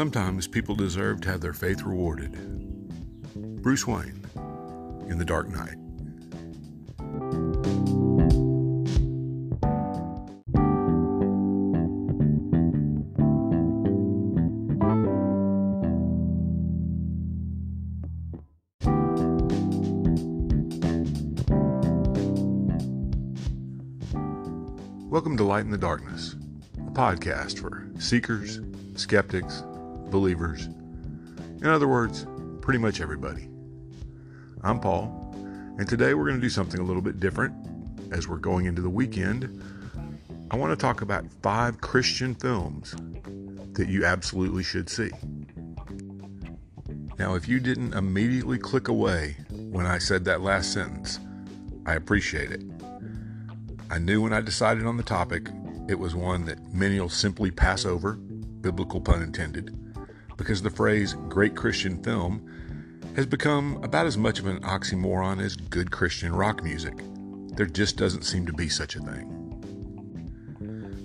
[0.00, 2.32] Sometimes people deserve to have their faith rewarded.
[3.62, 4.24] Bruce Wayne
[5.10, 5.76] in The Dark Knight.
[25.10, 26.36] Welcome to Light in the Darkness,
[26.78, 28.60] a podcast for seekers,
[28.96, 29.62] skeptics,
[30.10, 30.66] believers.
[30.66, 32.26] In other words,
[32.60, 33.48] pretty much everybody.
[34.62, 35.32] I'm Paul,
[35.78, 37.54] and today we're going to do something a little bit different.
[38.12, 39.62] As we're going into the weekend,
[40.50, 42.94] I want to talk about five Christian films
[43.74, 45.10] that you absolutely should see.
[47.18, 51.20] Now, if you didn't immediately click away when I said that last sentence,
[51.86, 52.62] I appreciate it.
[53.90, 55.48] I knew when I decided on the topic,
[55.88, 59.76] it was one that many will simply pass over, biblical pun intended,
[60.40, 62.40] because the phrase great Christian film
[63.14, 66.94] has become about as much of an oxymoron as good Christian rock music.
[67.56, 69.36] There just doesn't seem to be such a thing.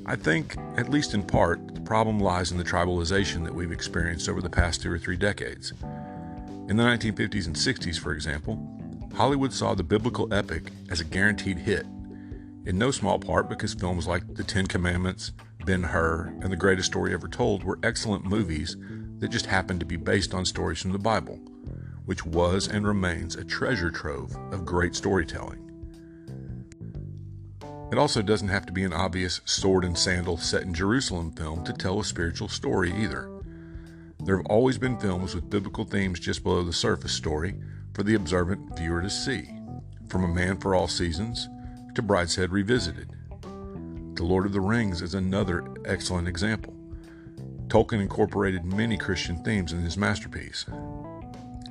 [0.05, 4.29] I think, at least in part, the problem lies in the tribalization that we've experienced
[4.29, 5.73] over the past two or three decades.
[6.69, 8.57] In the 1950s and 60s, for example,
[9.15, 11.85] Hollywood saw the biblical epic as a guaranteed hit
[12.65, 15.33] in no small part because films like The Ten Commandments,
[15.65, 18.77] Ben Hur, and The Greatest Story Ever Told were excellent movies
[19.17, 21.39] that just happened to be based on stories from the Bible,
[22.05, 25.61] which was and remains a treasure trove of great storytelling.
[27.91, 31.63] It also doesn't have to be an obvious sword and sandal set in Jerusalem film
[31.63, 33.31] to tell a spiritual story either.
[34.23, 37.55] There have always been films with biblical themes just below the surface story
[37.95, 39.49] for the observant viewer to see,
[40.09, 41.49] from A Man for All Seasons
[41.95, 43.09] to Brideshead Revisited.
[44.15, 46.73] The Lord of the Rings is another excellent example.
[47.67, 50.65] Tolkien incorporated many Christian themes in his masterpiece.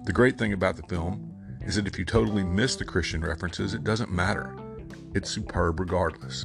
[0.04, 1.32] The great thing about the film
[1.62, 4.54] is that if you totally miss the Christian references, it doesn't matter.
[5.14, 6.44] It's superb regardless.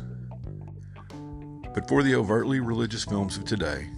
[1.73, 3.89] But for the overtly religious films of today,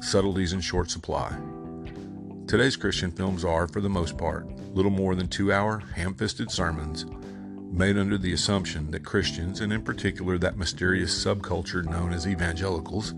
[0.00, 1.36] subtleties in short supply.
[2.46, 6.50] Today's Christian films are, for the most part, little more than two hour, ham fisted
[6.50, 7.04] sermons
[7.70, 13.14] made under the assumption that Christians, and in particular that mysterious subculture known as evangelicals,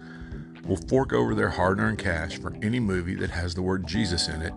[0.64, 4.28] will fork over their hard earned cash for any movie that has the word Jesus
[4.28, 4.52] in it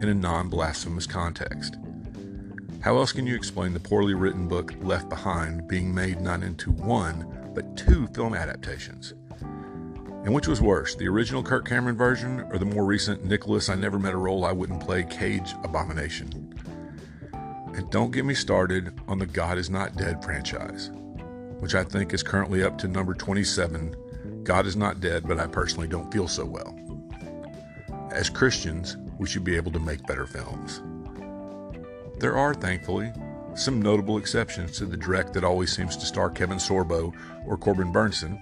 [0.00, 1.76] in a non blasphemous context.
[2.80, 6.70] How else can you explain the poorly written book Left Behind being made not into
[6.70, 9.14] one, but two film adaptations?
[10.24, 13.74] And which was worse, the original Kirk Cameron version or the more recent Nicholas I
[13.74, 16.43] Never Met a Role I Wouldn't Play Cage abomination?
[17.74, 20.92] And don't get me started on the God is Not Dead franchise,
[21.58, 24.42] which I think is currently up to number 27.
[24.44, 26.78] God is not dead, but I personally don't feel so well.
[28.12, 30.82] As Christians, we should be able to make better films.
[32.20, 33.12] There are, thankfully,
[33.54, 37.12] some notable exceptions to the direct that always seems to star Kevin Sorbo
[37.44, 38.38] or Corbin Bernsen,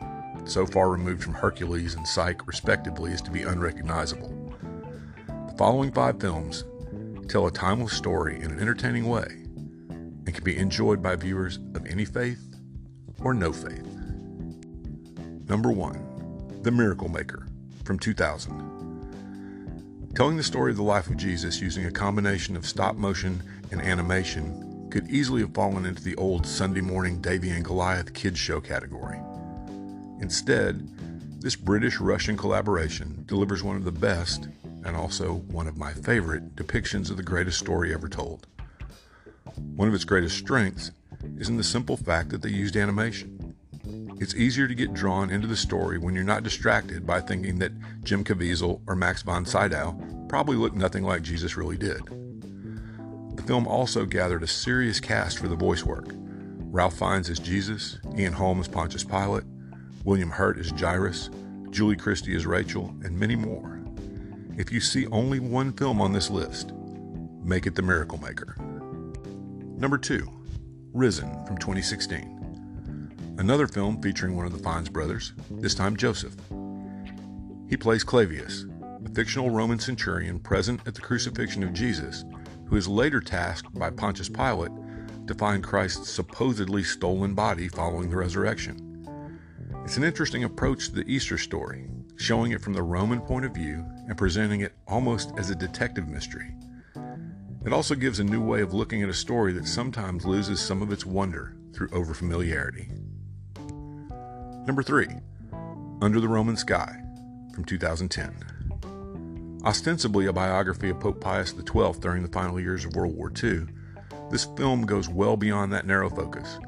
[0.47, 4.29] so far removed from Hercules and Psych, respectively, as to be unrecognizable.
[5.47, 6.65] The following five films
[7.33, 11.87] tell a timeless story in an entertaining way and can be enjoyed by viewers of
[11.87, 12.55] any faith
[13.25, 13.87] or no faith.
[15.49, 17.47] Number 1 The Miracle Maker
[17.85, 20.11] from 2000.
[20.15, 23.81] Telling the story of the life of Jesus using a combination of stop motion and
[23.81, 28.61] animation could easily have fallen into the old Sunday morning Davy and Goliath kids show
[28.61, 29.19] category.
[30.21, 30.87] Instead,
[31.41, 34.49] this British Russian collaboration delivers one of the best
[34.85, 38.47] and also one of my favorite depictions of the greatest story ever told.
[39.77, 40.93] One of its greatest strengths
[41.39, 43.55] is in the simple fact that they used animation.
[44.21, 47.73] It's easier to get drawn into the story when you're not distracted by thinking that
[48.05, 49.99] Jim Caviezel or Max von Sydow
[50.29, 52.01] probably looked nothing like Jesus really did.
[53.37, 56.07] The film also gathered a serious cast for the voice work.
[56.71, 59.45] Ralph Fiennes as Jesus, Ian Holm as Pontius Pilate,
[60.05, 61.29] William Hurt as Jairus,
[61.71, 63.82] Julie Christie as Rachel, and many more.
[64.59, 66.73] If you see only one film on this list,
[67.43, 68.55] make it The Miracle Maker.
[69.79, 70.29] Number 2,
[70.93, 73.37] Risen from 2016.
[73.39, 76.37] Another film featuring one of the Fiennes brothers, this time Joseph.
[77.67, 78.67] He plays Clavius,
[79.03, 82.27] a fictional Roman centurion present at the crucifixion of Jesus,
[82.67, 84.73] who is later tasked by Pontius Pilate
[85.27, 89.09] to find Christ's supposedly stolen body following the resurrection.
[89.83, 91.89] It's an interesting approach to the Easter story,
[92.23, 96.07] showing it from the Roman point of view and presenting it almost as a detective
[96.07, 96.55] mystery.
[97.67, 100.83] It also gives a new way of looking at a story that sometimes loses some
[100.83, 102.97] of its wonder through overfamiliarity.
[104.67, 105.09] Number 3
[106.01, 107.03] Under the Roman Sky
[107.53, 109.61] from 2010.
[109.65, 113.67] Ostensibly a biography of Pope Pius XII during the final years of World War II,
[114.31, 116.59] this film goes well beyond that narrow focus,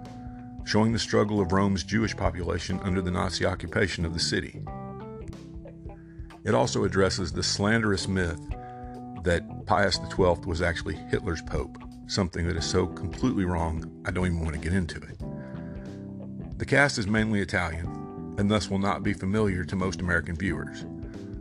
[0.65, 4.61] showing the struggle of Rome's Jewish population under the Nazi occupation of the city.
[6.44, 8.41] It also addresses the slanderous myth
[9.23, 14.26] that Pius XII was actually Hitler's pope, something that is so completely wrong I don't
[14.26, 15.19] even want to get into it.
[16.58, 17.87] The cast is mainly Italian,
[18.38, 20.85] and thus will not be familiar to most American viewers.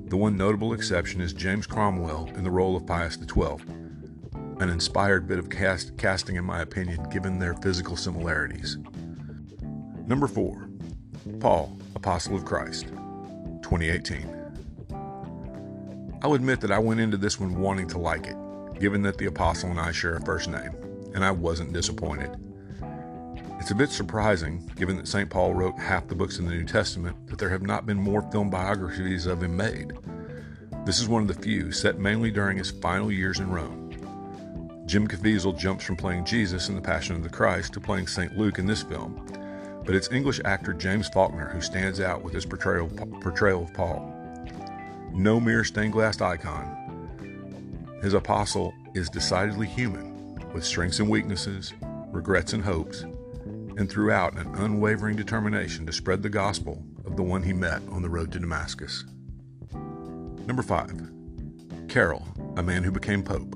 [0.06, 3.66] The one notable exception is James Cromwell in the role of Pius XII,
[4.60, 8.78] an inspired bit of cast, casting, in my opinion, given their physical similarities.
[10.08, 10.70] Number 4
[11.40, 12.88] Paul, Apostle of Christ,
[13.64, 14.43] 2018.
[16.24, 18.38] I'll admit that I went into this one wanting to like it,
[18.80, 20.72] given that the Apostle and I share a first name,
[21.14, 22.38] and I wasn't disappointed.
[23.60, 25.30] It's a bit surprising, given that St.
[25.30, 28.22] Paul wrote half the books in the New Testament, that there have not been more
[28.32, 29.92] film biographies of him made.
[30.86, 33.90] This is one of the few, set mainly during his final years in Rome.
[34.86, 38.38] Jim Caviezel jumps from playing Jesus in The Passion of the Christ to playing St.
[38.38, 39.28] Luke in this film,
[39.86, 42.88] but it's English actor James Faulkner who stands out with his portrayal,
[43.20, 44.23] portrayal of Paul.
[45.14, 46.84] No mere stained glass icon,
[48.04, 51.74] his apostle is decidedly human, with strengths and weaknesses,
[52.12, 53.04] regrets and hopes,
[53.78, 58.02] and throughout an unwavering determination to spread the gospel of the one he met on
[58.02, 59.06] the road to Damascus.
[59.72, 61.10] Number 5.
[61.88, 62.28] Karol,
[62.58, 63.56] a Man Who Became Pope,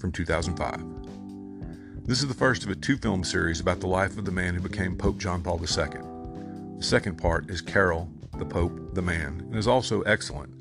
[0.00, 2.06] from 2005.
[2.06, 4.54] This is the first of a two film series about the life of the man
[4.54, 5.66] who became Pope John Paul II.
[6.78, 10.54] The second part is Karol, the Pope, the Man, and is also excellent,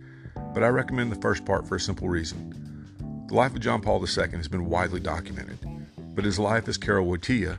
[0.54, 3.26] but I recommend the first part for a simple reason.
[3.28, 5.60] The life of John Paul II has been widely documented,
[6.16, 7.58] but his life as Karol Wojtyla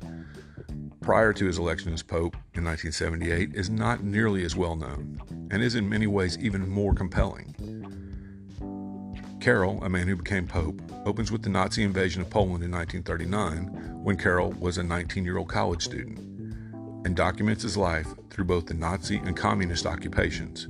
[1.00, 5.20] prior to his election as Pope in 1978 is not nearly as well known,
[5.50, 7.54] and is in many ways even more compelling.
[9.40, 14.02] Karol, a man who became Pope, opens with the Nazi invasion of Poland in 1939
[14.02, 16.18] when Karol was a 19 year old college student,
[17.04, 20.68] and documents his life through both the Nazi and communist occupations,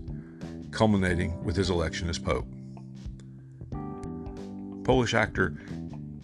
[0.71, 2.47] culminating with his election as Pope.
[4.85, 5.57] Polish actor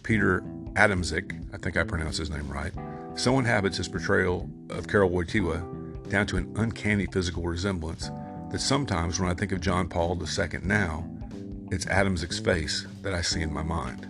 [0.03, 0.43] Peter
[0.75, 2.73] Adamczyk, I think I pronounced his name right,
[3.15, 8.11] so inhabits his portrayal of Karol Wojtyla down to an uncanny physical resemblance
[8.51, 11.09] that sometimes when I think of John Paul II now,
[11.71, 14.09] it's Adamczyk's face that I see in my mind.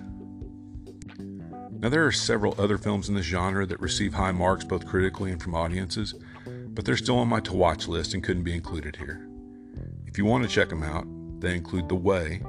[1.81, 5.32] Now, there are several other films in this genre that receive high marks both critically
[5.32, 6.15] and from audiences,
[6.47, 9.27] but they're still on my to watch list and couldn't be included here.
[10.06, 11.06] If you want to check them out,
[11.41, 12.41] they include The Way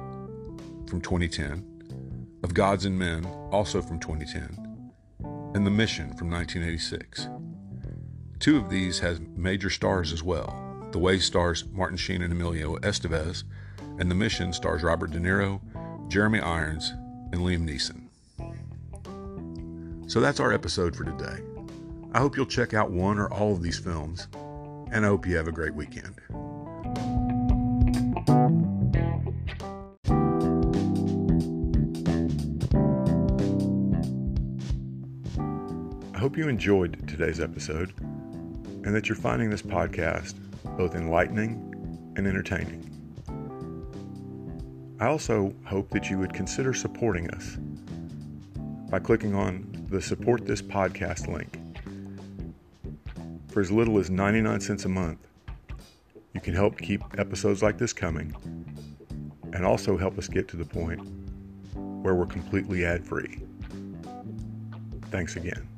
[0.86, 4.92] from 2010, Of Gods and Men, also from 2010,
[5.54, 7.26] and The Mission from 1986.
[8.38, 10.88] Two of these have major stars as well.
[10.92, 13.44] The Way stars Martin Sheen and Emilio Estevez,
[13.98, 15.58] and The Mission stars Robert De Niro,
[16.08, 16.90] Jeremy Irons,
[17.32, 18.01] and Liam Neeson.
[20.12, 21.42] So that's our episode for today.
[22.12, 24.28] I hope you'll check out one or all of these films,
[24.90, 26.20] and I hope you have a great weekend.
[36.14, 37.94] I hope you enjoyed today's episode
[38.84, 40.34] and that you're finding this podcast
[40.76, 42.86] both enlightening and entertaining.
[45.00, 47.56] I also hope that you would consider supporting us
[48.90, 51.58] by clicking on the Support This Podcast link.
[53.52, 55.18] For as little as 99 cents a month,
[56.32, 58.34] you can help keep episodes like this coming
[59.52, 61.06] and also help us get to the point
[61.74, 63.42] where we're completely ad free.
[65.10, 65.68] Thanks again.